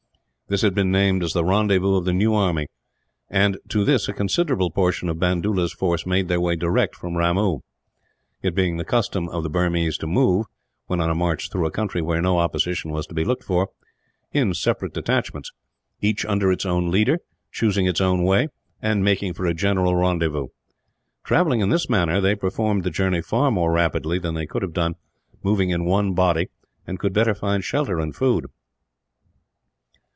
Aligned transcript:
This 0.47 0.63
had 0.63 0.75
been 0.75 0.91
named 0.91 1.23
as 1.23 1.31
the 1.31 1.45
rendezvous 1.45 1.95
of 1.95 2.03
the 2.03 2.11
new 2.11 2.33
army, 2.35 2.67
and 3.29 3.57
to 3.69 3.85
this 3.85 4.09
a 4.09 4.13
considerable 4.13 4.69
proportion 4.69 5.07
of 5.07 5.15
Bandoola's 5.17 5.71
force 5.71 6.05
made 6.05 6.27
their 6.27 6.41
way 6.41 6.57
direct 6.57 6.93
from 6.93 7.15
Ramoo; 7.17 7.59
it 8.41 8.53
being 8.53 8.75
the 8.75 8.83
custom 8.83 9.29
of 9.29 9.43
the 9.43 9.49
Burmese 9.49 9.97
to 9.99 10.07
move, 10.07 10.47
when 10.87 10.99
on 10.99 11.09
a 11.09 11.15
march 11.15 11.49
through 11.49 11.65
a 11.67 11.71
country 11.71 12.01
where 12.01 12.21
no 12.21 12.37
opposition 12.39 12.91
was 12.91 13.07
to 13.07 13.13
be 13.13 13.23
looked 13.23 13.45
for, 13.45 13.69
in 14.33 14.53
separate 14.53 14.93
detachments, 14.93 15.53
each 16.01 16.25
under 16.25 16.51
its 16.51 16.65
own 16.65 16.91
leader, 16.91 17.19
choosing 17.53 17.85
its 17.85 18.01
own 18.01 18.23
way, 18.25 18.49
and 18.81 19.05
making 19.05 19.33
for 19.33 19.45
a 19.45 19.53
general 19.53 19.95
rendezvous. 19.95 20.47
Travelling 21.23 21.61
in 21.61 21.69
this 21.69 21.87
manner, 21.89 22.19
they 22.19 22.35
performed 22.35 22.83
the 22.83 22.91
journey 22.91 23.21
far 23.21 23.51
more 23.51 23.71
rapidly 23.71 24.19
than 24.19 24.35
they 24.35 24.45
could 24.47 24.63
have 24.63 24.73
done 24.73 24.95
moving 25.43 25.69
in 25.69 25.85
one 25.85 26.13
body, 26.13 26.49
and 26.85 26.99
could 26.99 27.13
better 27.13 27.33
find 27.33 27.63
shelter 27.63 28.01
and 28.01 28.13
food. 28.17 28.47